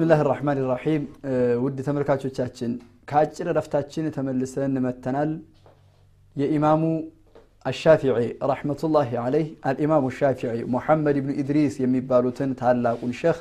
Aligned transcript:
ብስሚላህ 0.00 0.20
ራሕማን 0.24 0.58
ራሒም 0.68 1.02
ውድ 1.62 1.78
ተመልካቾቻችን 1.86 2.70
ከአጭር 3.10 3.48
ረፍታችን 3.58 4.04
ተመልሰን 4.14 4.74
መተናል 4.84 5.30
የኢማሙ 6.36 6.82
አሻፊዒ 7.64 8.14
ረሕመቱላሂ 8.52 9.10
አለይህ 9.24 9.50
አልኢማሙ 9.70 10.06
ሻፊዒ 10.20 10.54
ሙሐመድ 10.76 11.18
ብኑ 11.24 11.36
ኢድሪስ 11.42 11.76
የሚባሉትን 11.84 12.56
ታላቁን 12.62 13.12
ሸህ 13.20 13.38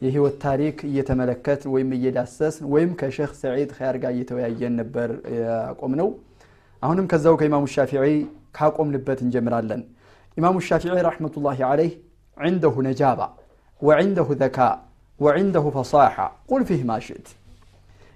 የህይወት 0.00 0.36
ታሪክ 0.44 0.76
እየተመለከትን 0.90 1.72
ወይም 1.76 1.96
እየዳሰስን 1.98 2.68
ወይም 2.74 2.92
ከሸህ 3.00 3.32
ሰዒድ 3.40 3.72
ኸያር 3.78 3.98
ጋር 4.04 4.14
እየተወያየን 4.18 4.76
ነበር 4.82 5.10
ያቆም 5.40 5.94
ነው 6.02 6.08
አሁንም 6.82 7.10
ከዛው 7.12 7.36
ከኢማሙ 7.40 7.64
ሻፊዒ 7.78 8.06
ካቆምንበት 8.58 9.20
እንጀምራለን 9.26 9.84
ኢማሙ 10.36 10.56
ሻፊዒ 10.70 10.94
ረሕመቱላሂ 11.10 11.60
አለይህ 11.72 11.92
ዐንደሁ 12.36 12.74
ነጃባ 12.88 13.20
ወዐንደሁ 13.82 14.30
ዘካ 14.42 14.58
ወዕንደሁ 15.24 15.64
ፈሳሓ 15.76 16.16
ቁል 16.50 16.62
ፊህ 16.68 16.82
ማሽት 16.90 17.26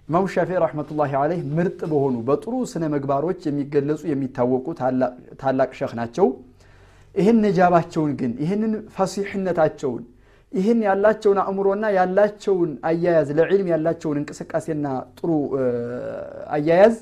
ኢማሙ 0.09 0.25
ሻፊ 0.35 0.51
ረሕመቱላሂ 0.65 1.13
አለይህ 1.21 1.41
ምርጥ 1.57 1.81
በሆኑ 1.91 2.17
በጥሩ 2.29 2.53
ስነ 2.73 2.85
ምግባሮች 2.93 3.41
የሚገለጹ 3.49 4.03
የሚታወቁ 4.11 4.67
ታላቅ 5.43 5.71
ሸህ 5.79 5.93
ናቸው። 6.01 6.27
ይህን 7.15 7.39
ነጃባቸውን 7.45 8.13
ግን 8.21 8.33
ይህንን 8.43 8.73
ፈሲሕነታቸውን 8.97 10.03
ይህን 10.53 10.81
ያላቸውን 10.87 11.39
አእምሮና 11.43 11.85
ያላቸውን 11.97 12.71
አያያዝ 12.89 13.29
ለዕልም 13.39 13.69
ያላቸውን 13.73 14.19
እንቅስቃሴና 14.21 14.87
ጥሩ 15.19 15.31
አያያዝ 16.57 16.95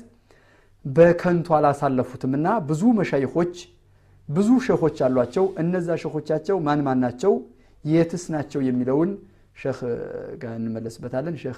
በከንቱ 0.85 1.47
አላሳለፉትምና 1.57 2.47
ብዙ 2.69 2.81
መሻይኾች 2.99 3.53
ብዙ 4.27 4.49
ሸኾች 4.67 4.97
አሏቸው። 5.07 5.45
እነዛ 5.61 5.87
ሸኾቻቸው 6.03 6.57
ማን 6.67 6.79
ማን 6.87 6.99
ናቸው? 7.05 7.33
የትስ 7.85 8.23
ናቸው 8.35 8.59
የሚለውን 8.67 9.09
ሸህ 9.55 9.79
ጋር 10.41 10.53
እንመለስበታለን። 10.59 11.35
ሸህ 11.43 11.57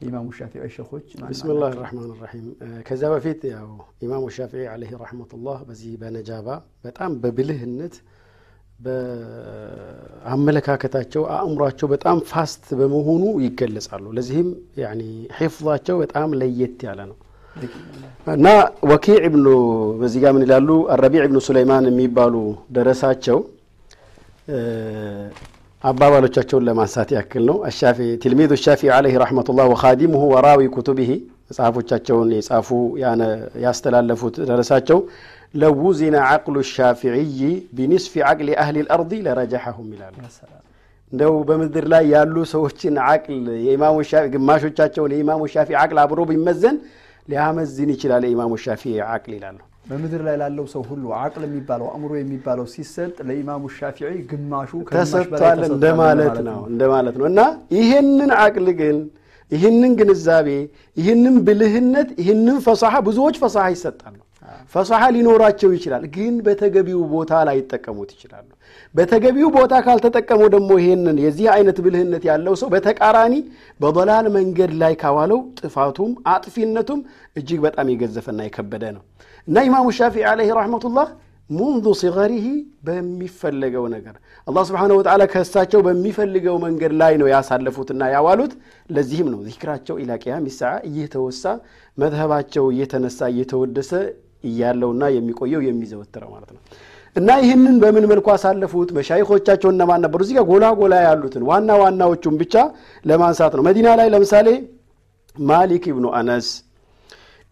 የኢማሙ 0.00 0.26
ሻፊዒ 0.36 0.62
ሸኾች 0.74 1.06
ብስምላህ 1.22 1.70
ራሕማን 1.80 2.10
ራሒም 2.22 2.46
ከዛ 2.86 3.02
በፊት 3.14 3.40
ያው 3.50 3.68
ኢማሙ 4.04 4.24
ሻፊዒ 4.36 4.62
ዓለይህ 4.72 4.92
ረሕመቱላህ 5.02 5.58
በዚህ 5.68 5.92
በነጃባ 6.02 6.48
በጣም 6.86 7.10
በብልህነት 7.22 7.94
በአመለካከታቸው 10.22 10.42
አእምሯቸው 11.34 11.86
በጣም 11.92 12.18
ፋስት 12.30 12.64
በመሆኑ 12.78 13.24
ይገለጻሉ። 13.44 14.04
ለዚህም 14.18 14.48
ሒፍዛቸው 15.38 15.96
በጣም 16.02 16.28
ለየት 16.40 16.78
ያለ 16.88 17.00
ነው። 17.10 17.18
እና 18.34 18.46
ወኪዕ 18.90 19.16
እብኑ 19.28 19.46
በዚህ 20.00 20.18
ጋር 20.24 20.32
ምን 20.36 20.44
ይላሉ? 20.46 20.68
አረቢዕ 20.94 21.20
እብኑ 21.26 21.38
ሱለይማን 21.46 21.84
የሚባሉ 21.90 22.34
ደረሳቸው 22.76 23.38
አባባሎቻቸውን 25.84 26.64
ለማንሳት 26.68 27.10
ያክል 27.16 27.44
ነው። 27.50 27.56
ትልሚዙ 28.22 28.52
ሻፊ 28.64 28.90
ዓለይህ 28.96 29.14
ረሕመቱላህ 29.22 29.66
ወኻዲሙሁ 29.72 30.22
ወራዊ 30.32 30.62
ኩቱቢሂ 30.74 31.10
መጽሐፎቻቸውን 31.48 32.28
የጻፉ 32.36 32.68
ያስተላለፉት 33.64 34.34
ደረሳቸው 34.50 34.98
ለውዚነ 35.54 36.16
ዓቅሉ 36.28 36.56
ሻፊዕይ 36.70 37.40
ቢኒስፊ 37.78 38.12
ዓቅሊ 38.28 38.50
አህሊ 38.62 38.76
ልአርض 38.84 39.12
ለረጃሐሁም 39.26 39.88
ይላሉ። 39.94 40.16
እንደው 41.12 41.34
በምድር 41.48 41.86
ላይ 41.92 42.04
ያሉ 42.14 42.36
ሰዎችን 42.52 42.96
አቅል 43.06 43.40
ግማሾቻቸውን 44.34 45.14
የኢማሙ 45.14 45.42
ሻፊ 45.54 45.70
አቅል 45.82 45.98
አብሮ 46.04 46.20
ቢመዘን 46.30 46.76
ሊያመዝን 47.28 47.90
ይችላል 47.94 48.22
የኢማሙ 48.28 48.52
ሻፊ 48.64 48.84
አቅል 49.08 49.32
ይላሉ 49.38 49.58
በምድር 49.84 50.20
ላይ 50.26 50.34
ላለው 50.40 50.66
ሰው 50.72 50.82
ሁሉ 50.88 51.04
አቅል 51.18 51.42
የሚባለው 51.46 51.86
አእምሮ 51.92 52.12
የሚባለው 52.18 52.66
ሲሰጥ 52.72 53.16
ለኢማሙ 53.28 53.62
ሻፊዒ 53.76 54.10
ግማሹ 54.30 54.70
ተሰጥቷል 54.92 55.60
እንደማለት 55.70 56.36
ነው። 56.48 56.60
እንደማለት 56.72 57.16
ነው። 57.20 57.26
እና 57.30 57.40
ይህንን 57.76 58.32
አቅል 58.40 58.68
ግን 58.80 58.98
ይህንን 59.52 59.92
ግንዛቤ 60.00 60.48
ይህንን 60.96 61.36
ብልህነት 61.46 62.08
ይህንን 62.20 62.58
ፈሳሐ 62.66 62.94
ብዙዎች 63.08 63.36
ፈሳሐ 63.42 63.64
ይሰጣሉ 63.74 64.16
ፈሳሐ 64.74 65.02
ሊኖራቸው 65.14 65.70
ይችላል 65.76 66.04
ግን 66.14 66.34
በተገቢው 66.46 67.00
ቦታ 67.12 67.32
ላይ 67.48 67.56
ይጠቀሙት 67.60 68.10
ይችላሉ። 68.14 68.48
በተገቢው 68.94 69.48
ቦታ 69.56 69.74
ካልተጠቀሙ 69.86 70.42
ደግሞ 70.54 70.70
ይሄንን 70.80 71.18
የዚህ 71.24 71.48
አይነት 71.54 71.78
ብልህነት 71.84 72.24
ያለው 72.30 72.54
ሰው 72.60 72.68
በተቃራኒ 72.74 73.34
በበላል 73.80 74.28
መንገድ 74.36 74.72
ላይ 74.82 74.94
ካዋለው 75.02 75.40
ጥፋቱም 75.60 76.12
አጥፊነቱም 76.34 77.00
እጅግ 77.36 77.60
በጣም 77.66 77.90
የገዘፈና 77.92 78.40
የከበደ 78.48 78.84
ነው። 78.96 79.02
እና 79.48 79.64
ኢማሙ 79.68 79.88
ሻፊዒ 79.98 80.24
ዓለይህ 80.30 80.52
ረሕመቱላህ 80.58 81.08
ሙንዙ 81.50 81.86
ሲገሪህ 82.00 82.44
በሚፈለገው 82.86 83.84
ነገር 83.94 84.14
አላህ 84.46 84.62
ስብሓነሁ 84.68 84.96
ወተዓላ 84.98 85.22
ከእሳቸው 85.32 85.80
በሚፈልገው 85.86 86.56
መንገድ 86.64 86.92
ላይ 87.00 87.14
ነው 87.22 87.28
ያሳለፉትና 87.32 88.10
ያዋሉት። 88.12 88.52
ለዚህም 88.90 89.28
ነው 89.32 89.40
ዚክራቸው 89.48 89.96
ኢላ 90.02 90.12
ቂያም 90.22 90.46
ሰዓ 90.58 90.72
እየተወሳ 90.90 91.42
መዝሀባቸው 91.98 92.66
እየተነሳ 92.74 93.28
እየተወደሰ 93.32 93.92
እያለውና 94.44 95.02
የሚቆየው 95.16 95.62
የሚዘወትረው 95.66 96.30
ማለት 96.34 96.50
ነው። 96.54 96.60
እና 97.16 97.28
ይህንን 97.42 97.76
በምን 97.82 98.04
መልኩ 98.10 98.26
አሳለፉት? 98.34 98.88
መሻይኮቻቸው 98.98 99.68
እነማን 99.72 100.00
ነበሩ? 100.04 100.20
እዚህ 100.24 100.36
ጎላ 100.50 100.64
ጎላ 100.80 100.94
ያሉትን 101.06 101.42
ዋና 101.48 101.70
ዋናዎቹን 101.82 102.34
ብቻ 102.42 102.54
ለማንሳት 103.04 103.52
ነው። 103.58 103.64
መዲና 103.68 103.88
ላይ 104.00 104.08
ለምሳሌ 104.14 104.48
ማሊክ 105.36 105.84
ብኑ 105.96 106.06
አነስ 106.18 106.48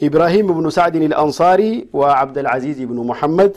ኢብራሂም 0.01 0.49
ብኑ 0.51 0.67
ሳዕድን 0.77 1.05
ልአንሳሪ 1.13 1.61
ወዓብደልዓዚዝ 1.99 2.79
ብኑ 2.91 2.99
ሙሐመድ 3.11 3.55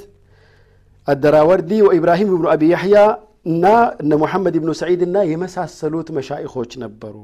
አደራወርዲ 1.07 1.71
ወኢብራሂም 1.87 2.29
ብኑ 2.33 2.45
አቢ 2.53 2.63
ያሕያ 2.73 2.97
እና 3.45 3.65
እነ 4.01 4.11
ሙሐመድ 4.23 4.55
ብኑ 4.63 4.71
ሰዒድ 4.79 5.01
እና 5.07 5.17
የመሳሰሉት 5.29 6.09
መሻይኾች 6.17 6.71
ነበሩ 6.83 7.15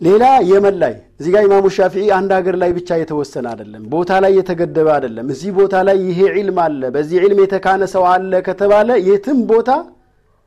ሌላ 0.00 0.24
የመን 0.48 0.76
ላይ 0.82 0.94
እዚህ 1.18 1.30
ጋር 1.34 1.42
ኢማሙ 1.46 1.66
ሻፊዒ 1.76 2.06
አንድ 2.16 2.30
ሀገር 2.36 2.54
ላይ 2.62 2.70
ብቻ 2.78 2.96
የተወሰነ 3.00 3.46
አይደለም 3.52 3.82
ቦታ 3.92 4.12
ላይ 4.24 4.32
የተገደበ 4.38 4.88
አይደለም። 4.96 5.26
እዚህ 5.34 5.50
ቦታ 5.58 5.82
ላይ 5.88 5.98
ይሄ 6.08 6.20
ዒልም 6.34 6.58
አለ 6.64 6.82
በዚህ 6.96 7.16
ዒልም 7.24 7.40
የተካነ 7.42 7.82
ሰው 7.94 8.04
አለ 8.12 8.32
ከተባለ 8.48 8.96
የትም 9.08 9.38
ቦታ 9.52 9.70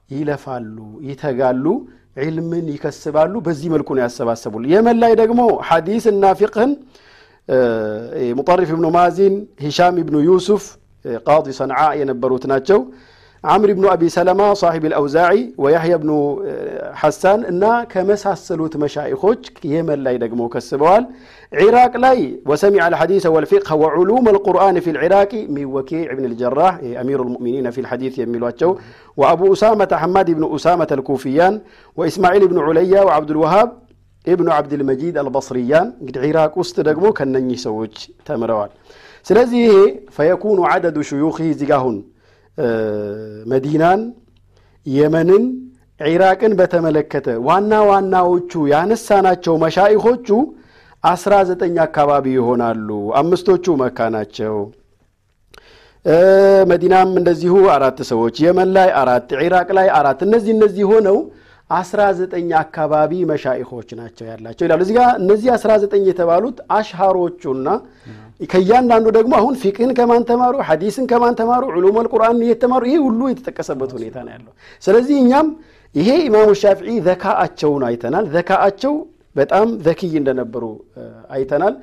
ይለፋሉ 0.09 0.77
ይተጋሉ 1.09 1.65
ዒልምን 2.21 2.67
ይከስባሉ። 2.73 3.33
በዚህ 3.47 3.67
መልኩ 3.73 3.89
ነው 3.97 4.03
ያሰባሰቡል። 4.05 4.63
የመን 4.73 4.97
ላይ 5.03 5.13
ደግሞ 5.21 5.41
ሐዲስ 5.69 6.05
እና 6.13 6.33
ፊቅህን 6.39 6.71
ሙጠሪፍ 8.37 8.69
ብኑ 8.75 8.87
ማዚን 8.95 9.33
ሂሻም 9.65 9.97
ብኑ 10.07 10.17
ዩሱፍ 10.27 10.63
ቃዲ 11.27 11.47
ሰንዓ 11.59 11.81
የነበሩት 11.99 12.45
ናቸው 12.51 12.79
عمرو 13.43 13.73
بن 13.73 13.85
أبي 13.87 14.09
سلمة 14.09 14.53
صاحب 14.53 14.85
الأوزاعي 14.85 15.53
ويحيى 15.57 15.97
بن 15.97 16.37
حسان 16.93 17.45
ان 17.45 17.83
كمساسلوت 17.83 18.77
مشايخوش 18.77 19.37
يمن 19.63 20.03
لاي 20.03 20.17
دغمو 20.17 20.49
كسبوال 20.49 21.07
عراق 21.53 21.97
لاي 21.97 22.39
وسمع 22.45 22.87
الحديث 22.87 23.25
والفقه 23.25 23.75
وعلوم 23.75 24.27
القران 24.29 24.79
في 24.79 24.89
العراق 24.89 25.33
من 25.33 25.65
وكيع 25.65 26.13
بن 26.13 26.25
الجراح 26.25 26.79
امير 26.83 27.21
المؤمنين 27.21 27.71
في 27.71 27.81
الحديث 27.81 28.19
يميلواتشو 28.19 28.75
وابو 29.17 29.53
اسامه 29.53 29.87
حماد 29.91 30.31
بن 30.31 30.55
اسامه 30.55 30.87
الكوفيان 30.91 31.61
واسماعيل 31.95 32.47
بن 32.47 32.59
عليا 32.59 33.01
وعبد 33.01 33.31
الوهاب 33.31 33.71
ابن 34.27 34.49
عبد 34.49 34.73
المجيد 34.73 35.17
البصريان 35.17 35.93
قد 36.07 36.17
عراق 36.17 36.57
وسط 36.57 36.79
دغمو 36.79 37.13
كنني 37.13 37.55
سوتش 37.55 38.11
تمروال 38.25 38.69
سلازي 39.23 39.95
فيكون 40.09 40.65
عدد 40.65 41.01
شيوخه 41.01 41.51
زيغاهون 41.51 42.16
መዲናን 43.51 44.01
የመንን 44.85 45.43
ዒራቅን 45.99 46.53
በተመለከተ 46.59 47.27
ዋና 47.47 47.73
ዋናዎቹ 47.89 48.51
ያነሳናቸው 48.71 49.55
መሻይኾቹ 49.63 50.27
አስራ 51.03 51.33
ዘጠኝ 51.49 51.75
አካባቢ 51.85 52.25
ይሆናሉ። 52.37 52.89
አምስቶቹ 53.19 53.75
መካ 53.81 54.07
ናቸው። 54.15 54.55
መዲናም 56.69 57.09
እንደዚሁ 57.19 57.55
አራት 57.75 57.97
ሰዎች 58.09 58.35
የመን 58.43 58.69
ላይ 58.77 58.89
አራት 59.01 59.29
ዒራቅ 59.41 59.69
ላይ 59.77 59.87
አራት 59.97 60.19
እነዚህ 60.27 60.51
እነዚህ 60.55 60.85
ሆነው 60.91 61.17
አስራ 61.69 62.01
ዘጠኝ 62.19 62.49
አካባቢ 62.61 63.11
መሻይኾች 63.31 63.89
ናቸው 63.99 64.25
ያላቸው 64.29 64.63
ይላሉ። 64.65 64.81
እዚህ 64.85 64.95
ጋር 64.99 65.09
እነዚህ 65.21 65.49
አስራ 65.55 65.71
ዘጠኝ 65.83 66.03
የተባሉት 66.09 66.57
አሽሃሮቹና 66.77 67.67
ከእያንዳንዱ 68.45 69.05
ደግሞ 69.15 69.33
አሁን 69.39 69.53
ፊቅህን 69.61 69.91
ከማን 69.97 70.23
ተማሩ? 70.29 70.55
ሐዲስን 70.67 71.05
ከማን 71.11 71.35
ተማሩ? 71.39 71.63
ዑሉም 71.71 71.95
አልቁርአን 72.01 72.39
የተማሩ 72.49 72.83
ይህ 72.91 72.99
ሁሉ 73.07 73.21
የተጠቀሰበት 73.31 73.91
ሁኔታ 73.97 74.17
ነው 74.25 74.31
ያለው። 74.35 74.53
ስለዚህ 74.83 75.15
እኛም 75.23 75.47
ይሄ 75.95 76.09
ኢማሙ 76.27 76.49
ሻፊዒ 76.61 76.95
ዘካአቸውን 77.07 77.83
አይተናል። 77.87 78.25
ዘካአቸው 78.35 78.93
በጣም 79.35 79.67
ዘኪይ 79.85 80.13
እንደነበሩ 80.21 80.63
አይተናል። 81.35 81.73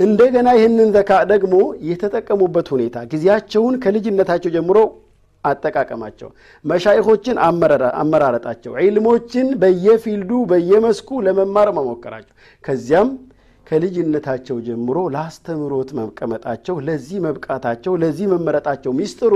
እንደገና 0.00 0.48
ይህንን 0.58 0.88
ዘካ 0.96 1.10
ደግሞ 1.32 1.54
የተጠቀሙበት 1.90 2.68
ሁኔታ 2.74 2.96
ጊዜያቸውን 3.12 3.74
ከልጅነታቸው 3.84 4.50
ጀምሮ 4.56 4.78
አጠቃቀማቸው 5.44 6.28
መሻይኾችን 6.64 7.36
አመራረጣቸው 8.00 8.72
ዒልሞችን 8.80 9.48
በየፊልዱ 9.62 10.30
በየመስኩ 10.50 11.20
ለመማር 11.26 11.68
መሞከራቸው 11.78 12.34
ከዚያም 12.64 13.08
ከልጅነታቸው 13.66 14.56
ጀምሮ 14.66 14.98
ለአስተምሮት 15.14 15.90
መቀመጣቸው 15.98 16.76
ለዚህ 16.86 17.18
መብቃታቸው 17.26 17.94
ለዚህ 18.02 18.26
መመረጣቸው 18.32 18.92
ሚስጥሩ 18.98 19.34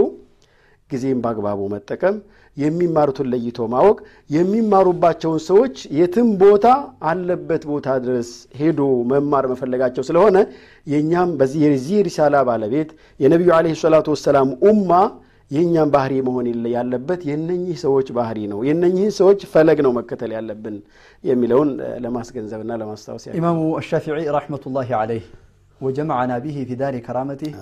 ጊዜም 0.90 1.18
በአግባቡ 1.24 1.60
መጠቀም፣ 1.72 2.16
የሚማሩትን 2.56 3.26
ለይቶ 3.32 3.66
ማወቅ፣ 3.72 3.98
የሚማሩባቸውን 4.30 5.40
ሰዎች 5.48 5.76
የትም 5.98 6.28
ቦታ 6.40 6.66
አለበት 7.10 7.62
ቦታ 7.70 7.88
ድረስ 8.04 8.30
ሄዶ 8.60 8.80
መማር 9.10 9.46
መፈለጋቸው 9.52 10.04
ስለሆነ 10.08 10.36
የእኛም 10.86 11.30
በዚህ 11.40 11.60
የዚህ 11.66 11.98
ሪሳላ 12.08 12.36
ባለቤት 12.48 12.90
የነቢዩ 13.20 13.52
ዓለይሂ 13.58 13.76
ሰላቱ 13.84 14.08
ወሰላም 14.16 14.50
ኡማ 14.70 14.90
የእኛም 15.50 15.90
ባህሪ 15.92 16.14
መሆን 16.26 16.46
ያለበት 16.74 17.20
የነኚህ 17.28 17.76
ሰዎች 17.84 18.08
ባህሪ 18.16 18.38
ነው። 18.52 18.58
የነኚህን 18.68 19.12
ሰዎች 19.18 19.40
ፈለግ 19.52 19.78
ነው 19.86 19.92
መከተል 19.98 20.32
ያለብን 20.36 20.76
የሚለውን 21.24 21.70
ለማስገንዘብና 22.04 22.72
ለማስታወስ 22.82 23.24
ኢማሙ 23.38 23.60
አሻፊዒ 23.80 24.16
ረሕመቱላሂ 24.36 24.88
ዓለይህ 24.98 25.26
ወጀመዐና 25.80 26.32
ቢሂ 26.44 26.56
ፊ 26.68 26.76
ዳሪ 26.80 26.96
ከራመቲህ 27.06 27.54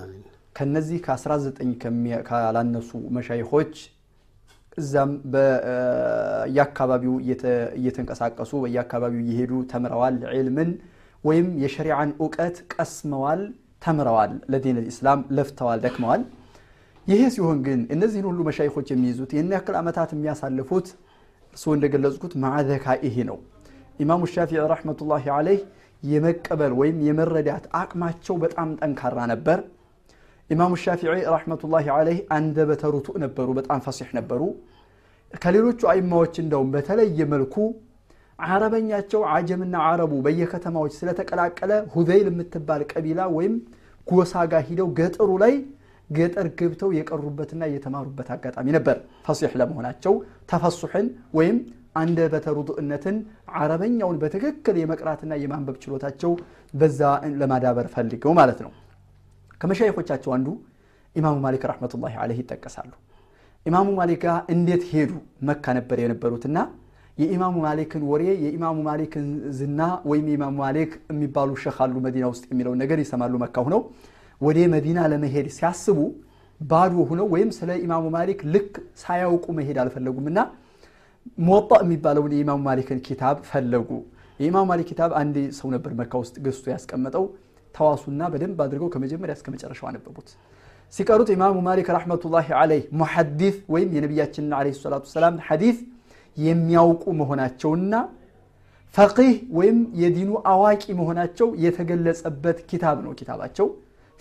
ከነዚህ 0.55 0.99
ከ19 1.05 1.61
ካላነሱ 2.29 2.89
መሻይኾች 3.17 3.73
እዛም 4.77 5.11
በየአካባቢው 5.33 7.13
እየተንቀሳቀሱ 7.77 8.51
በየአካባቢው 8.63 9.21
እየሄዱ 9.23 9.53
ተምረዋል። 9.71 10.17
ዒልምን 10.33 10.71
ወይም 11.23 11.47
የሸሪዓን 11.63 12.09
እውቀት 12.19 12.57
ቀስመዋል፣ 12.73 13.41
ተምረዋል። 13.85 14.33
ለዲን 14.51 14.77
ልእስላም 14.79 15.21
ለፍተዋል፣ 15.37 15.79
ደክመዋል። 15.85 16.21
ይሄ 17.07 17.21
ሲሆን 17.33 17.59
ግን 17.65 17.79
እነዚህን 17.93 18.25
ሁሉ 18.29 18.39
መሻይኾች 18.47 18.87
የሚይዙት 18.93 19.31
ይህን 19.35 19.51
ያክል 19.55 19.75
ዓመታት 19.81 20.09
የሚያሳልፉት 20.15 20.87
እርስዎ 21.53 21.73
እንደገለጽኩት 21.77 22.33
ማዕዘካኢህ 22.43 23.15
ነው። 23.29 23.37
ኢማሙ 23.99 24.23
ሻፊዒ 24.33 24.63
ረሕመቱላሂ 24.71 25.25
ዓለይህ 25.35 25.61
የመቀበል 26.03 26.73
ወይም 26.79 26.97
የመረዳት 27.07 27.63
አቅማቸው 27.79 28.35
በጣም 28.43 28.69
ጠንካራ 28.79 29.19
ነበር። 29.31 29.59
ኢማሙ 30.49 30.73
ሻፊዒ 30.83 31.13
ረሕመቱላሂ 31.35 31.85
ዓለይህ 31.95 32.19
አንደበተ 32.35 32.83
ርቱዕ 32.95 33.15
ነበሩ፣ 33.23 33.47
በጣም 33.59 33.79
ፈሲሕ 33.87 34.09
ነበሩ። 34.19 34.41
ከሌሎቹ 35.37 35.79
አይማዎች 35.93 36.35
እንደውም 36.43 36.69
በተለየ 36.75 37.19
መልኩ 37.33 37.55
አረበኛቸው 38.39 39.21
አጀምና 39.33 39.75
አረቡ 39.87 40.13
በየከተማዎች 40.25 40.93
ስለተቀላቀለ 40.99 41.71
ሁዘይል 41.93 42.27
የምትባል 42.31 42.81
ቀቢላ 42.91 43.21
ወይም 43.37 43.55
ጎሳ 44.07 44.43
ጋር 44.51 44.61
ሂደው 44.69 44.89
ገጠሩ 44.99 45.29
ላይ 45.43 45.53
ገጠር 46.09 46.47
ገብተው 46.59 46.89
የቀሩበትና 46.97 47.63
የተማሩበት 47.71 48.29
አጋጣሚ 48.35 48.67
ነበር። 48.75 48.97
ፈሲሕ 49.25 49.51
ለመሆናቸው 49.61 50.13
ተፈሱሕን 50.51 51.07
ወይም 51.37 51.57
አንደበተ 51.95 52.47
ርቱዕነትን 52.57 53.15
አረበኛውን 53.59 54.17
በትክክል 54.21 54.75
የመቅራትና 54.81 55.33
የማንበብ 55.43 55.77
ችሎታቸው 55.83 56.31
በዛ 56.73 57.01
ለማዳበር 57.39 57.87
ፈልገው 57.93 58.33
ማለት 58.39 58.59
ነው። 58.65 58.71
ከመሻይኮቻቸው 59.61 60.31
አንዱ 60.35 60.47
ኢማሙ 61.15 61.35
ማሊክ 61.45 61.63
ረሕመቱላሂ 61.69 62.13
ዓለይህ 62.23 62.39
ይጠቀሳሉ። 62.43 62.91
ኢማሙ 63.65 63.87
ማሊክ 63.99 64.19
ጋር 64.25 64.37
እንዴት 64.53 64.83
ሄዱ? 64.91 65.11
መካ 65.47 65.73
ነበር 65.77 65.97
የነበሩትና 66.03 66.57
የኢማሙ 67.17 67.55
ማሊክን 67.63 68.03
ወሬ 68.09 68.23
የኢማሙ 68.43 68.77
ማሊክን 68.87 69.25
ዝና 69.59 69.79
ወይም 70.09 70.25
የኢማሙ 70.29 70.53
ማሊክ 70.61 70.91
የሚባሉ 71.11 71.49
ሸኽ 71.63 71.77
አሉ 71.85 71.95
መዲና 72.05 72.25
ውስጥ 72.31 72.43
የሚለውን 72.51 72.79
ነገር 72.83 72.99
ይሰማሉ። 73.03 73.33
መካ 73.43 73.63
ሁነው 73.67 73.81
ወደ 74.41 74.57
መዲና 74.73 74.99
ለመሄድ 75.11 75.47
ሲያስቡ 75.55 75.99
ባዶ 76.61 76.93
ሁነው 77.09 77.27
ወይም 77.33 77.49
ስለ 77.57 77.69
ኢማሙ 77.83 78.05
ማሊክ 78.15 78.39
ልክ 78.53 78.71
ሳያውቁ 79.01 79.45
መሄድ 79.57 79.77
አልፈለጉምና 79.83 80.39
ሞጣ 81.47 81.71
የሚባለውን 81.83 82.31
የኢማሙ 82.35 82.59
ማሊክን 82.67 82.99
ኪታብ 83.07 83.37
ፈለጉ። 83.49 83.89
የኢማሙ 84.39 84.63
ማሊክ 84.71 84.87
ኪታብ 84.91 85.11
አንድ 85.21 85.35
ሰው 85.57 85.67
ነበር 85.75 85.91
መካ 85.99 86.13
ውስጥ 86.23 86.35
ገዝቶ 86.45 86.65
ያስቀመጠው። 86.73 87.25
ተዋሱና 87.75 88.21
በደንብ 88.33 88.59
አድርገው 88.65 88.89
ከመጀመሪያ 88.93 89.33
እስከ 89.37 89.47
መጨረሻው 89.55 89.87
አነበቡት። 89.89 90.29
ሲቀሩት 90.93 91.29
ኢማሙ 91.35 91.55
ማሊክ 91.65 91.87
ረሕመቱላሂ 91.95 92.47
ዓለይህ 92.59 92.83
ሙሐዲስ 92.99 93.57
ወይም 93.73 93.89
የነቢያችንን 93.95 94.53
ዓለይሂ 94.59 94.75
ሰላቱ 94.83 95.03
ወሰላም 95.09 95.35
ሐዲስ 95.47 95.77
የሚያውቁ 96.37 97.03
መሆናቸውና 97.19 97.93
ፈቂህ 98.95 99.33
ወይም 99.57 99.77
የዲኑ 100.01 100.29
አዋቂ 100.51 100.83
መሆናቸው 100.99 101.47
የተገለጸበት 101.63 102.57
ኪታብ 102.69 102.97
ነው። 103.05 103.11
ኪታባቸው 103.19 103.67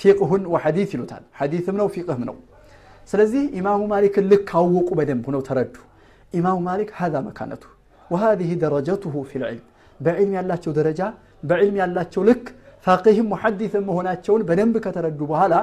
ፊቅሁን 0.00 0.43
ወሐዲስ 0.52 0.90
ይሉታል። 0.94 1.25
ሐዲስም 1.38 1.76
ነው 1.81 1.87
ፊቅህም 1.94 2.22
ነው። 2.28 2.37
ስለዚህ 3.08 3.43
ኢማሙ 3.58 3.81
ማሊክን 3.93 4.25
ልክ 4.31 4.43
ካወቁ 4.50 4.88
በደንብ 4.98 5.25
ሆነው 5.28 5.43
ተረዱ። 5.48 5.75
ኢማሙ 6.34 6.58
ማሊክ 6.66 6.90
هذا 6.99 7.17
مكانته 7.26 7.64
وهذه 8.11 8.50
درجته 8.62 9.14
في 9.31 9.43
العلم 9.47 9.64
በዕልም 10.00 10.32
ያላቸው 10.38 10.72
ደረጃ 10.78 11.00
በዕልም 11.43 11.76
ያላቸው 11.81 12.22
ልክ 12.28 12.44
ፈቂህም 12.87 13.26
ሙሐዲስም 13.32 13.84
መሆናቸውን 13.88 14.43
በደንብ 14.48 14.75
ከተረዱ 14.84 15.20
በኋላ 15.31 15.54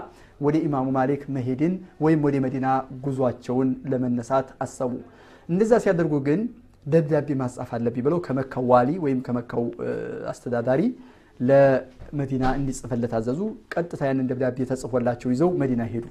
ወደ 0.41 0.55
ኢማሙ 0.65 0.87
ማሊክ 0.95 1.21
መሄድን 1.35 1.73
ወይም 2.03 2.21
ወደ 2.25 2.35
መዲና 2.45 2.67
ጉዟቸውን 3.05 3.69
ለመነሳት 3.91 4.47
አሰቡ። 4.65 4.91
እንደዛ 5.49 5.71
ሲያደርጉ 5.83 6.13
ግን 6.27 6.41
ደብዳቤ 6.85 7.29
ማጻፍ 7.41 7.69
አለብኝ 7.75 8.03
ብለው 8.07 8.19
ከመካው 8.25 8.63
ዋሊ 8.71 8.89
ወይም 9.03 9.19
ከመካው 9.27 9.63
አስተዳዳሪ 10.31 10.81
ለመዲና 11.39 12.43
እንዲጽፍለት 12.59 13.13
አዘዙ። 13.17 13.39
ቀጥታ 13.73 14.01
ያንን 14.09 14.27
ደብዳቤ 14.31 14.57
ተጽፎላቸው 14.71 15.29
ይዘው 15.33 15.49
መዲና 15.61 15.83
ሄዱ። 15.93 16.05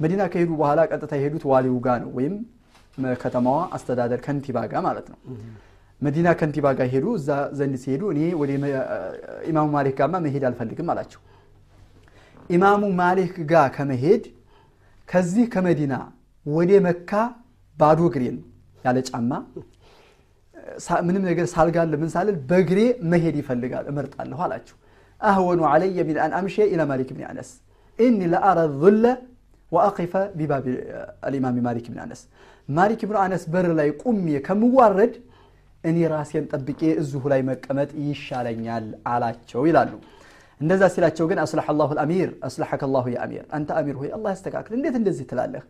መዲና 0.00 0.22
ከሄዱ 0.32 0.50
በኋላ 0.60 0.80
ቀጥታ 0.92 1.12
የሄዱት 1.18 1.44
ዋሊው 1.50 1.76
ጋ 1.84 1.96
ነው 2.02 2.10
ወይም 2.18 2.34
ከተማዋ 3.22 3.58
አስተዳደር 3.76 4.20
ከንቲባ 4.26 4.58
ጋ 4.72 4.82
ማለት 4.86 5.06
ነው። 5.12 5.18
መዲና 6.02 6.28
ከንቲባ 6.40 6.66
ጋር 6.78 6.88
ሄዱ። 6.94 7.06
እዛ 7.18 7.28
ዘንድ 7.58 7.74
ሲሄዱ 7.82 8.02
እኔ 8.14 8.20
ወደ 8.40 8.50
ኢማሙ 9.50 9.66
ማሊክ 9.76 9.94
ጋማ 10.00 10.14
መሄድ 10.26 10.44
አልፈልግም 10.48 10.88
አላቸው። 10.92 11.20
ኢማሙ 12.50 12.82
ማሊክ 13.00 13.34
ጋር 13.52 13.68
ከመሄድ 13.76 14.24
ከዚህ 15.08 15.46
ከመዲና 15.54 15.94
ወደ 16.46 16.72
መካ 16.86 17.10
ባዶ 17.78 18.00
እግሬን 18.10 18.36
ያለ 18.84 18.98
ጫማ 19.08 19.30
ምንም 21.07 21.23
ነገር 21.29 21.45
ሳልጋል 21.53 21.93
ምን 22.01 22.09
ሳልል 22.13 22.37
በእግሬ 22.49 22.79
መሄድ 23.11 23.35
ይፈልጋል 23.41 23.85
እመርጣለሁ 23.91 24.39
አላቸው። 24.45 24.75
አህወኑ 25.21 25.61
ዓለየ 25.69 25.99
ሚን 26.09 26.17
አን 26.25 26.33
አምሼ 26.39 26.57
ኢላ 26.73 26.81
ማሊክ 26.91 27.09
ብን 27.15 27.23
አነስ 27.31 27.49
ኢኒ 27.99 28.19
ለአረ 28.33 28.59
ዙለ 28.81 29.05
ወአቂፈ 29.71 30.13
ቢባቢ 30.37 30.65
አልኢማም 31.25 31.57
ማሊክ 31.67 31.87
ብን 31.91 31.99
አነስ 32.05 32.21
ማሊክ 32.69 33.01
ብን 33.09 33.17
አነስ 33.23 33.43
በር 33.53 33.67
ላይ 33.79 33.89
ቁሜ 34.03 34.27
ከምዋረድ 34.47 35.13
እኔ 35.83 35.97
ራሴን 36.13 36.45
ጠብቄ 36.53 36.81
እዚሁ 37.01 37.23
ላይ 37.31 37.41
መቀመጥ 37.49 37.89
ይሻለኛል 38.07 38.85
አላቸው 39.11 39.61
ይላሉ። 39.69 39.91
እንደዛ 40.61 40.83
ሲላቸው 40.93 41.25
ግን 41.29 41.39
አስላሐ 41.43 41.67
ላሁ 41.79 41.89
ልአሚር 41.97 42.29
አስላሐከ 42.47 42.83
ላሁ 42.95 43.05
የአሚር 43.13 43.45
አንተ 43.57 43.69
አሚር 43.79 43.95
ሆይ 44.01 44.09
አላህ 44.15 44.29
ያስተካክል። 44.33 44.73
እንዴት 44.77 44.95
እንደዚህ 44.99 45.25
ትላለህ? 45.29 45.61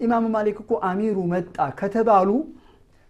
ኢማም 0.00 0.26
ማሊክ 0.36 0.58
እኮ 0.62 0.72
አሚሩ 0.90 1.16
መጣ 1.32 1.56
ከተባሉ 1.80 2.30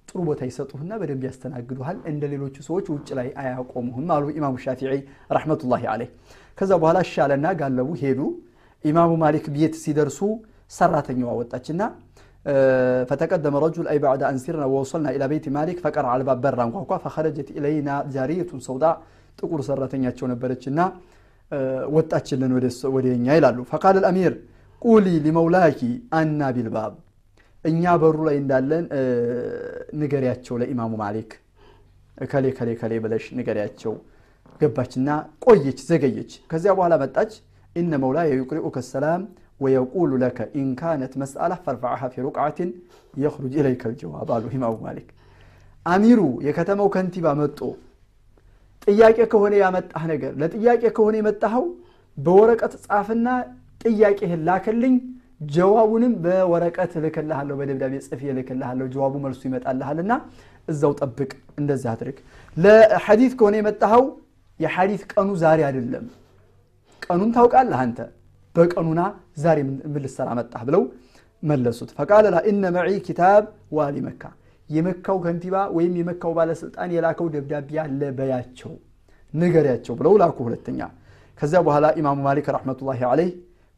ጥሩ 0.09 0.19
ቦታ 0.29 0.41
ይሰጡህና 0.49 0.93
በደንብ 1.01 1.23
ያስተናግዱሃል። 1.29 1.97
እንደ 2.11 2.23
ሌሎቹ 2.33 2.57
ሰዎች 2.69 2.87
ውጭ 2.93 3.09
ላይ 3.19 3.29
አያቆሙህም 3.41 4.07
አሉ 4.15 4.25
ኢማሙ 4.37 4.55
ሻፊዒ 4.65 4.93
ረሕመቱላሂ 5.37 5.83
ዓለይህ። 5.93 6.11
ከዛ 6.59 6.71
በኋላ 6.83 6.99
እሻለና 7.07 7.47
ጋለቡ 7.61 7.89
ሄዱ። 8.03 8.21
ኢማሙ 8.85 9.11
ማሊክ 9.23 9.47
ቤት 9.55 9.75
ሲደርሱ 9.83 10.19
ሰራተኛዋ 10.73 11.31
ወጣችና 11.41 11.83
ፈተቀደመ 13.11 13.55
ረጁል 13.65 13.87
አይ 13.93 13.99
ባዕደ 14.03 14.23
አንሲርና 14.29 14.65
ወወሰልና 14.73 15.09
ኢላ 15.17 15.25
ቤት 15.33 15.47
ማሊክ 15.57 15.79
ፈቀር 15.85 16.07
አልባብ 16.13 16.39
በር 16.45 16.59
አንኳኳ 16.65 16.91
ፈኸረጀት 17.05 17.49
ኢለይና 17.57 17.91
ጃሪየቱን 18.15 18.61
ሰውዳ 18.67 18.85
ጥቁር 19.39 19.61
ሰራተኛቸው 19.69 20.27
ነበረችና 20.33 20.79
ወጣችልን 21.97 22.53
ወደ 22.95 23.07
እኛ 23.19 23.27
ይላሉ። 23.39 23.59
ፈቃል 23.73 23.97
አልአሚር 24.01 24.33
ቁሊ 24.83 25.07
ሊመውላኪ 25.25 25.81
አና 26.19 26.51
ቢልባብ 26.57 26.95
እኛ 27.66 27.84
በሩ 28.02 28.18
ላይ 28.28 28.36
እንዳለን 28.42 28.86
ንገሪያቸው 30.00 30.56
ለኢማሙ 30.62 30.92
ማሊክ 31.02 31.32
ከሌ 32.26 32.46
ከሌ 32.58 32.70
ከሌ 32.82 32.94
ብለሽ 33.04 33.26
ንገሪያቸው። 33.38 33.94
ገባችና 34.62 35.10
ቆየች፣ 35.46 35.80
ዘገየች። 35.88 36.32
ከዚያ 36.52 36.72
በኋላ 36.78 36.94
መጣች። 37.04 37.32
إن 37.76 37.94
مولاي 38.04 38.32
يقرئك 38.42 38.78
السلام 38.90 39.22
ويقول 39.62 40.12
لك 40.24 40.40
إن 40.60 40.70
كانت 40.80 41.14
مسألة 41.22 41.54
فارفعها 41.64 42.02
في 42.14 42.26
رقعة 42.26 42.70
يخرج 43.14 43.54
إليك 43.62 43.84
الجواب 43.92 44.30
አሉ 44.36 44.46
ኢማሙ 44.56 44.76
ማሊክ። 44.86 45.10
አሚሩ 45.86 46.20
የከተማው 46.48 46.90
ከንቲባ 46.96 47.28
መጦ 47.40 47.60
ጥያቄ 48.88 49.18
ከሆነ 49.34 49.54
ያመጣህ 49.64 50.04
ነገር 50.12 50.32
ለጥያቄ 50.42 50.84
ከሆነ 50.98 51.16
የመጣኸው 51.20 51.66
በወረቀት 52.18 52.74
ጻፍና 52.86 53.28
ጥያቄህን 53.86 54.42
ላክልኝ፣ 54.48 54.96
ጀዋቡንም 55.50 56.14
በወረቀት 56.24 56.92
እልክልሃለሁ፣ 57.00 57.56
በደብዳቤ 57.60 57.94
ጽፌ 58.06 58.22
እልክልሃለሁ፣ 58.34 58.86
ጀዋቡ 58.94 59.14
መልሱ 59.24 59.42
ይመጣልሃልና 59.48 60.14
እዛው 60.68 60.92
ጠብቅ፣ 61.00 61.32
እንደዚህ 61.60 61.90
አድርግ። 61.94 62.18
ለሐዲት 62.58 63.34
ከሆነ 63.40 63.56
የመጣኸው 63.60 64.04
የሐዲት 64.60 65.04
ቀኑ 65.14 65.30
ዛሬ 65.44 65.60
አይደለም፣ 65.70 66.06
ቀኑን 67.02 67.32
ታውቃለህ 67.38 67.80
አንተ 67.86 68.00
በቀኑና 68.56 69.02
ዛሬ 69.44 69.60
ምን 69.68 69.78
መጣህ 70.40 70.62
ብለው 70.68 70.84
መለሱት። 71.44 71.90
فقال 71.98 72.26
لا 72.34 72.40
إن 72.50 72.66
معي 72.76 72.92
كتاب 73.08 73.44
والي 73.78 73.96
مكة 74.06 74.24
የመካው 74.70 75.18
ከንቲባ 75.24 75.56
ወይም 75.76 75.94
የመካው 76.00 76.32
ባለስልጣን 76.38 76.92
የላከው 76.96 77.28
ደብዳቤ 77.34 77.70
ያለ 77.80 78.02
በያቸው 78.18 78.72
ንገሪያቸው 79.34 79.94
ብለው 80.00 80.14
ላኩ። 80.22 80.38
ሁለተኛ 80.48 80.80
ከዚያ 81.42 81.60
በኋላ 81.68 81.86
ኢማሙ 82.00 82.18
ማሊክ 82.28 82.48
رحمة 82.56 82.81
الله 82.81 83.00
عليه 83.10 83.32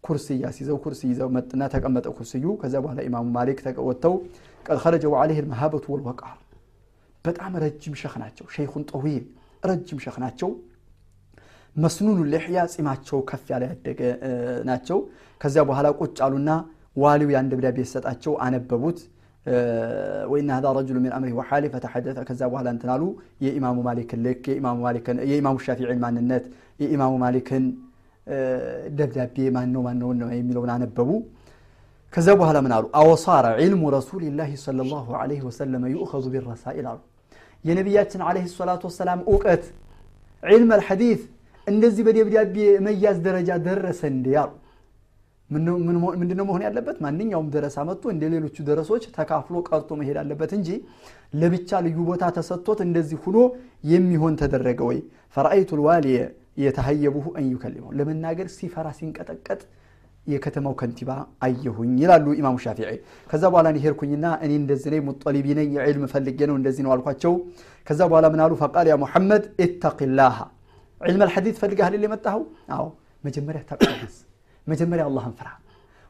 ኩርሲ 0.05 0.27
ያስይዘው 0.43 0.77
ኩርሲ 0.83 1.01
ይዘው 1.11 1.29
መጥና 1.35 1.63
ተቀመጠ 1.73 2.05
ኩርስዩ 2.17 2.45
ከዚያ 2.61 2.79
በኋላ 2.85 2.99
ኢማሙ 3.07 3.25
ማሊክ 3.37 3.59
ወጥተው 3.87 4.15
ቀድ 4.65 4.77
ኸረጀ 4.83 5.03
ወዓለይህ 5.13 5.39
ልመሃበቱ 5.43 5.85
ወልወቃር 5.93 6.37
በጣም 7.25 7.51
ረጅም 7.63 7.93
ሸህ 8.01 8.13
ናቸው። 8.23 8.45
ሸይኹን 8.55 8.83
ጠዊል 8.91 9.23
ረጅም 9.63 9.99
ሸህ 10.03 10.15
ናቸው። 10.23 10.49
መስኑኑ 11.75 12.19
ልሕያ 12.33 12.59
ጺማቸው 12.73 13.19
ከፍ 13.29 13.45
ያለ 13.51 13.63
ያደገ 13.71 14.01
ናቸው። 14.69 14.99
ከዚያ 15.41 15.61
በኋላ 15.69 15.87
ቁጭ 15.99 16.17
አሉና 16.25 16.51
ዋሊው 16.95 17.29
ያን 17.33 17.49
ደብዳቤ 17.51 17.77
ሲሰጣቸው 17.85 18.33
አነበቡት። 18.45 18.99
ወኢነ 20.31 20.49
ሀዛ 20.55 20.67
ረጅሉ 20.77 20.97
ምን 21.03 21.11
አምሪህ 21.15 21.33
ወሓሊ 21.39 21.65
ፈተሐደተ 21.73 22.19
ከዛ 22.29 22.41
በኋላ 22.51 22.67
እንትን 22.75 22.89
አሉ። 22.93 23.03
የኢማሙ 23.45 23.77
ማሊክን 23.87 24.21
ልክ 24.25 24.45
የኢማሙ 25.25 25.55
ሻፊዒን 25.65 25.99
ማንነት 26.05 26.45
የኢማሙ 26.83 27.13
ማሊክን 27.23 27.65
ደብዳቤ 28.98 29.36
ማነው 29.56 29.82
ማነው 29.86 30.08
የሚለውን 30.38 30.70
አነበቡ 30.74 31.10
ከዛ 32.12 32.28
በኋላ 32.40 32.58
ምን 32.64 32.72
አሉ 32.76 32.84
አወሳረ 33.00 33.46
ዒልሙ 33.60 33.82
ረሱልላህ 33.96 34.50
ሰለላሁ 34.64 35.06
ዐለይሂ 35.20 35.40
ወሰለም 35.48 35.82
ዩእኸዙ 35.94 36.24
ቢረሳኢል 36.34 36.86
አሉ 36.92 36.98
የነቢያችን 37.64 38.20
ዐለይሂ 38.28 38.46
ሰላቱ 38.54 38.82
ወሰላም 38.90 39.20
እውቀት 39.32 39.64
ዒልም 40.42 40.70
አልሐዲት 40.76 41.22
እንደዚህ 41.66 42.02
በደብዳቤ 42.06 42.56
መያዝ 42.86 43.16
ደረጃ 43.26 43.50
ደረሰ 43.66 44.00
እንዴ 44.14 44.26
አሉ 44.42 44.50
ምንድነው 46.20 46.44
መሆን 46.48 46.62
ያለበት 46.66 46.96
ማንኛውም 47.04 47.46
ደረሳ 47.54 47.76
መጥቶ 47.88 48.04
እንደ 48.12 48.24
ሌሎቹ 48.34 48.56
ደረሶች 48.68 49.04
ተካፍሎ 49.16 49.56
ቀርቶ 49.68 49.96
መሄድ 50.00 50.16
አለበት 50.22 50.52
እንጂ 50.58 50.68
ለብቻ 51.40 51.80
ልዩ 51.86 51.98
ቦታ 52.10 52.24
ተሰጥቶት 52.36 52.80
እንደዚህ 52.86 53.18
ሁኖ 53.24 53.38
የሚሆን 53.92 54.34
ተደረገ 54.42 54.80
ወይ 54.90 54.98
ፈረአይቱ 55.36 55.70
ልዋልየ 55.80 56.18
የተሀየቡሁ 56.64 57.26
አን 57.38 57.46
ዩከሊመው 57.54 57.90
ለመናገር 57.98 58.48
ሲፈራ 58.56 58.88
ሲንቀጠቀጥ 58.98 59.60
የከተማው 60.26 60.74
ከንቲባ 60.80 61.10
አየሁኝ 61.46 61.92
ይላሉ 62.02 62.26
ኢማሙ 62.40 62.56
ሻፊዒ 62.64 62.88
ከዛ 63.30 63.42
በኋላ 63.52 63.66
እኔ 63.72 63.78
ሄድኩኝና 63.84 64.26
እኔ 64.44 64.52
እንደዚህ 64.60 64.90
ነኝ 64.94 65.00
ሙጠሊቢ 65.06 65.46
ነኝ 65.58 65.68
የዕልም 65.76 66.04
ፈልጌ 66.12 66.38
ነው 66.50 66.56
እንደዚህ 66.60 66.82
ነው 66.86 66.92
አልኳቸው 66.94 67.32
ከዛ 67.86 68.00
በኋላ 68.10 68.26
ምን 68.34 68.42
አሉ 68.44 68.54
ፈቃል 68.62 68.88
ያ 68.92 68.96
ሙሐመድ 69.04 69.44
ኢተቂላሃ 69.66 70.36
ዕልም 71.00 71.22
አልሐዲት 71.26 71.56
ፈልገህ 71.62 71.96
የመጣኸው 72.06 72.42
አዎ 72.76 72.86
መጀመሪያ 73.24 73.62
ተቀበዝ 73.70 74.16
መጀመሪያ 74.66 75.04
አላህን 75.10 75.34
ፍራ 75.38 75.48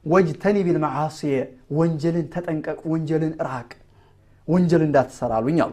ወጅተኒ 0.07 0.57
ቢልመዓሲየ 0.67 1.37
ወንጀልን 1.79 2.27
ተጠንቀቅ 2.35 2.79
ወንጀልን 2.93 3.33
ራቅ 3.49 3.71
ወንጀል 4.49 4.83
እንዳትሰራ 4.89 5.33
አሉኝ 5.41 5.59
አሉ 5.65 5.73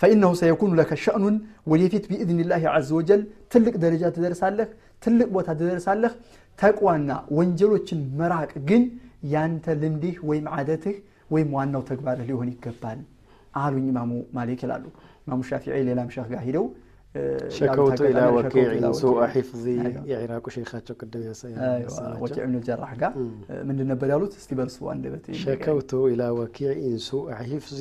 ፈኢነሁ 0.00 0.32
ሰየኩኑ 0.40 0.70
ለከ 0.80 0.92
ሸእኑን 1.04 1.36
ወደፊት 1.72 2.04
ቢኢዝኒላህ 2.10 2.64
ዐዘ 2.74 2.88
ወጀል 2.98 3.22
ትልቅ 3.52 3.74
ደረጃ 3.84 4.04
ትደርሳለህ 4.16 4.68
ትልቅ 5.02 5.28
ቦታ 5.36 5.48
ትደርሳለህ 5.60 6.12
ተቅዋና 6.58 7.10
ወንጀሎችን 7.38 8.00
መራቅ 8.20 8.52
ግን 8.70 8.82
ያንተ 9.32 9.66
ልምድህ 9.82 10.16
ወይም 10.30 10.46
ዓደትህ 10.56 10.96
ወይም 11.34 11.48
ዋናው 11.56 11.82
ተግባርህ 11.90 12.26
ሊሆን 12.30 12.50
ይገባል 12.54 13.00
አሉኝ 13.62 13.86
ኢማሙ 13.92 14.12
ማሊክ 14.36 14.60
ይላሉ 14.66 14.84
ኢማሙ 15.26 15.40
ሻፊዒ 15.50 15.80
ሌላም 15.88 16.08
ሸህ 16.14 16.28
ጋር 16.32 16.42
ሂደው 16.48 16.66
ሸከውቱ 17.56 18.00
ኢላ 18.08 18.20
ወኪዕን 18.36 18.84
ሱአ 19.00 19.26
ሒፍዚ 19.34 19.64
የኢራቁ 20.10 20.46
ሼኻቸው 20.56 20.94
ቅድም 21.00 21.22
ወኪዕ 22.22 22.42
ብን 22.46 22.56
ጀራሕ 22.68 22.92
ጋር 23.02 23.12
ምንድን 23.68 23.88
ነበር 23.92 24.08
ያሉት 24.14 24.34
እስቲ 24.40 24.50
በርሱ 24.58 24.78
አንደበት 24.94 25.24
ሸከውቱ 25.44 26.00
ኢላ 26.12 26.24
ወኪዕን 26.40 26.98
ሱአ 27.08 27.38
ሒፍዚ 27.52 27.80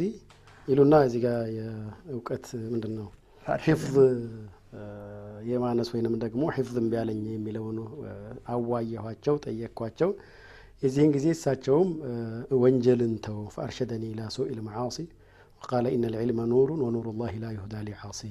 ይሉና 0.69 0.95
እዚህ 1.07 1.21
ጋር 1.25 1.39
የእውቀት 1.57 2.45
ምንድን 2.73 2.93
ነው 2.99 3.09
ሒፍዝ 3.65 3.95
የማነስ 5.49 5.89
ወይንም 5.95 6.15
ደግሞ 6.23 6.43
ሒፍዝ 6.57 6.77
እምቢ 6.81 6.95
አለኝ 7.01 7.23
የሚለውን 7.33 7.79
አዋየኋቸው 8.53 9.35
ጠየቅኳቸው። 9.45 10.11
የዚህን 10.83 11.11
ጊዜ 11.17 11.27
እሳቸውም 11.35 11.91
ወንጀልን 12.63 13.13
ተው 13.27 13.41
ፈአርሸደኒ 13.55 14.05
ኢላ 14.13 14.23
ሱኢል 14.37 14.61
መዓሲ 14.69 14.97
ወቃለ 15.61 15.87
ኢነ 15.97 16.05
ልዕልመ 16.15 16.41
ኑሩን 16.53 16.81
ወኑሩ 16.87 17.09
ላህ 17.21 17.35
ላ 17.43 17.53
ዩህዳ 17.57 17.75
ሊዓሲ 17.89 18.23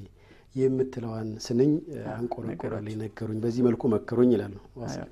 የምትለዋን 0.55 1.29
ስንኝ 1.45 1.69
አንቆረቆረልኝ 2.15 2.95
ነገሩኝ 3.03 3.37
በዚህ 3.43 3.61
መልኩ 3.67 3.83
መከሩኝ 3.93 4.31
ይላሉ። 4.35 4.55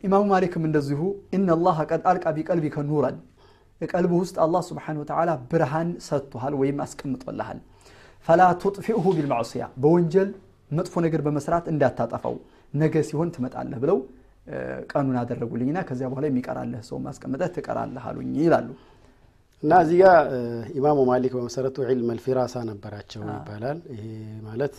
ኢማሙ 0.08 0.24
ማሊክም 0.32 0.64
እንደዚሁ 0.70 1.02
ኢነ 1.38 1.56
ላህ 1.66 1.78
ቀድ 1.92 2.02
አልቃ 2.12 2.26
ቢቀልቢከ 2.38 2.84
ኑረን 2.90 3.18
ቀልብ 3.82 4.12
ውስጥ 4.20 4.36
አላህ 4.46 4.62
ስብሓን 4.70 4.98
ወተዓላ 5.02 5.32
ብርሃን 5.52 5.90
ሰጥቶሃል 6.08 6.54
ወይም 6.62 6.80
አስቀምጦልሃል። 6.86 7.60
ፈላ 8.28 8.42
ቱጥፊእሁ 8.62 9.04
ቢልማዕስያ 9.18 9.66
በወንጀል 9.82 10.30
መጥፎ 10.72 10.96
ነገር 11.06 11.22
በመስራት 11.26 11.66
እንዳታጠፋው 11.72 12.36
ነገ 12.74 12.96
ሲሆን 13.08 13.30
ትመጣለህ 13.36 13.80
ብለው 13.84 14.00
ቀኑን 14.92 15.18
አደረጉልኝና 15.22 15.80
ከዚያ 15.88 16.08
በኋላ 16.12 16.26
የሚቀራለህ 16.30 16.82
ሰው 16.90 16.98
ማስቀምጠህ 17.06 17.50
ትቀራለህ 17.56 18.04
አሉኝ 18.10 18.32
ይላሉ። 18.44 18.70
እና 19.64 19.72
እዚህ 19.84 19.98
ጋር 20.02 20.18
ኢማሙ 20.78 21.00
ማሊክ 21.10 21.34
በመሰረቱ 21.38 21.78
ዒልም 21.88 22.10
አልፊራሳ 22.14 22.56
ነበራቸው 22.70 23.22
ይባላል። 23.30 23.80
ይሄ 23.94 24.04
ማለት 24.46 24.76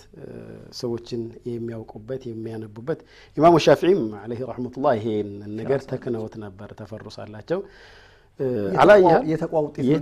ሰዎችን 0.81 1.23
የሚያውቁበት 1.51 2.23
የሚያነቡበት። 2.31 3.01
ኢማሙ 3.37 3.57
ሻፊዒም 3.67 4.03
አለይህ 4.23 4.41
ረሕመቱላህ 4.51 4.95
ይሄን 5.01 5.31
ነገር 5.61 5.83
ተክነውት 5.91 6.37
ነበር 6.45 6.71
ተፈሩሳላቸው 6.81 7.61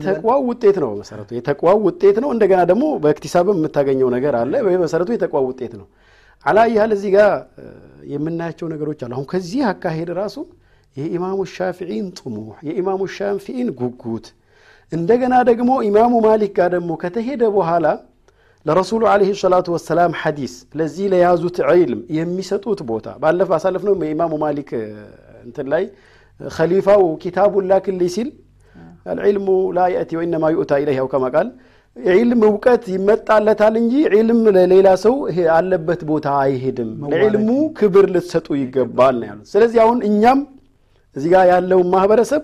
የተቋው 0.01 0.41
ውጤት 0.51 0.77
ነው 0.83 0.91
በመሰረቱ 0.93 1.31
የተቋው 1.39 1.79
ውጤት 1.87 2.17
ነው 2.25 2.31
እንደገና 2.35 2.61
ደግሞ 2.71 2.85
በእክቲሳብም 3.05 3.57
የምታገኘው 3.61 4.09
ነገር 4.17 4.35
አለ። 4.41 4.53
በመሰረቱ 4.67 5.11
የተቋው 5.17 5.47
ውጤት 5.51 5.73
ነው። 5.81 5.87
አላ 6.47 6.59
ያህል 6.75 6.93
እዚህ 6.97 7.11
ጋር 7.17 7.31
የምናያቸው 8.13 8.67
ነገሮች 8.75 9.01
አሉ። 9.05 9.13
አሁን 9.17 9.27
ከዚህ 9.33 9.63
አካሄድ 9.71 10.11
ራሱ 10.21 10.37
የኢማሙ 10.97 11.39
ሻፊዒን 11.55 12.07
ጥሙሕ 12.19 12.59
የኢማሙ 12.69 13.01
ሻፊዒን 13.17 13.69
ጉጉት 13.81 14.27
እንደገና 14.93 15.35
ደግሞ 15.49 15.71
ኢማሙ 15.89 16.13
ማሊክ 16.27 16.53
ጋር 16.59 16.69
ደግሞ 16.77 16.93
ከተሄደ 17.03 17.43
በኋላ 17.57 17.87
ለረሱሉ 18.67 19.03
አለይሂ 19.11 19.31
ሰላቱ 19.43 19.67
ወሰላም 19.75 20.13
ሐዲስ 20.21 20.55
ለዚህ 20.79 21.07
ለያዙት 21.13 21.57
ዒልም 21.71 22.01
የሚሰጡት 22.17 22.81
ቦታ 22.91 23.09
ባለፈ 23.23 23.51
አሳለፍ 23.59 23.83
ነው 23.89 23.95
የኢማሙ 24.01 24.33
ማሊክ 24.45 24.71
እንትን 25.47 25.67
ላይ 25.73 25.85
ከሊፋው 26.41 27.03
ኪታቡን 27.23 27.65
ላክልኝ 27.71 28.11
ሲል 28.17 28.29
አልዕልሙ 29.13 29.49
ላ 29.77 29.87
የእቲ 29.93 30.11
ወኢነማ 30.19 30.45
ዩእታ 30.55 30.73
ኢለይህ 30.83 30.99
ያው 31.01 31.09
ከማ 31.13 31.27
ቃል 31.35 31.49
ዒልም 31.97 32.41
እውቀት 32.49 32.85
ይመጣለታል 32.95 33.75
እንጂ 33.81 33.95
ዒልም 34.13 34.41
ለሌላ 34.57 34.89
ሰው 35.05 35.15
አለበት 35.57 36.01
ቦታ 36.11 36.27
አይሄድም። 36.43 36.91
ለዕልሙ 37.13 37.49
ክብር 37.79 38.07
ልትሰጡ 38.15 38.49
ይገባል 38.61 39.17
ነው 39.21 39.27
ያሉት። 39.31 39.49
ስለዚህ 39.55 39.81
አሁን 39.85 39.99
እኛም 40.09 40.41
እዚህ 41.17 41.29
ጋር 41.35 41.45
ያለውን 41.53 41.89
ማህበረሰብ 41.95 42.43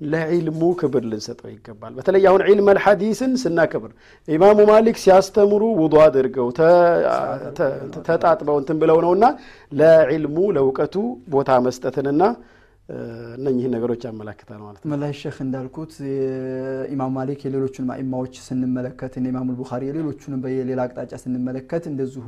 ለዒልሙ 0.00 0.60
ክብር 0.80 1.02
ልንሰጠው 1.10 1.48
ይገባል። 1.52 1.92
በተለይ 1.98 2.24
አሁን 2.30 2.40
ዒልም 2.46 2.68
አልሐዲስን 2.72 3.32
ስናከብር 3.42 3.90
ኢማሙ 4.28 4.58
ማሊክ 4.70 4.96
ሲያስተምሩ 5.02 5.62
ውዱ 5.80 5.94
አድርገው 6.04 6.48
ተጣጥበው 8.08 8.56
እንትን 8.62 8.78
ብለው 8.82 8.98
ነውና 9.04 9.24
ለዒልሙ 9.72 10.36
ለእውቀቱ 10.56 10.94
ቦታ 11.34 11.60
መስጠትንና 11.66 12.22
እነኚህን 13.34 13.72
ነገሮች 13.74 14.02
ያመላክታል 14.06 14.60
ማለት 14.62 14.80
ነው። 14.80 14.88
መላይ 14.92 15.12
ሼክ 15.18 15.36
እንዳልኩት 15.44 15.92
ኢማም 16.92 17.12
ማሊክ 17.16 17.40
የሌሎቹን 17.46 17.86
ማኢማዎች 17.90 18.34
ስንመለከት 18.46 19.12
ኢማሙ 19.22 19.48
ቡኻሪ 19.60 19.82
የሌሎቹንም 19.88 20.40
በሌላ 20.44 20.80
አቅጣጫ 20.86 21.12
ስንመለከት 21.24 21.84
እንደዚሁ 21.92 22.26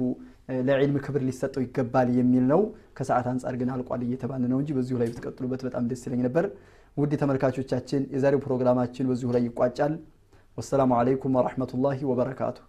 ለዒልም 0.68 0.98
ክብር 1.04 1.22
ሊሰጠው 1.28 1.62
ይገባል 1.64 2.08
የሚል 2.18 2.44
ነው። 2.52 2.62
ከሰዓት 2.98 3.28
አንጻር 3.32 3.56
ግን 3.60 3.70
አልቋል 3.76 4.02
እየተባለ 4.06 4.42
ነው 4.52 4.60
እንጂ 4.62 4.70
በዚሁ 4.78 4.98
ላይ 5.02 5.10
ብትቀጥሉበት 5.12 5.62
በጣም 5.68 5.88
ደስ 5.90 6.04
ይለኝ 6.08 6.22
ነበር። 6.26 6.46
ውድ 6.96 7.14
ተመልካቾቻችን 7.22 8.02
የዛሬው 8.14 8.42
ፕሮግራማችን 8.44 9.08
በዚሁ 9.10 9.30
ላይ 9.36 9.44
ይቋጫል። 9.48 9.94
ወሰላሙ 10.58 10.92
አለይኩም 10.98 11.36
ወረሕመቱላሂ 11.38 11.98
ወበረካቱሁ 12.10 12.64